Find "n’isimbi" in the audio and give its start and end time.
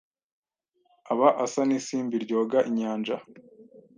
1.65-2.15